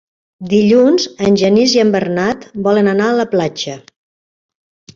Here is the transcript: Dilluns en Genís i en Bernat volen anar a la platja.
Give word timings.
Dilluns 0.53 1.05
en 1.27 1.37
Genís 1.41 1.75
i 1.75 1.83
en 1.83 1.93
Bernat 1.97 2.49
volen 2.71 2.91
anar 2.97 3.13
a 3.13 3.21
la 3.21 3.29
platja. 3.37 3.79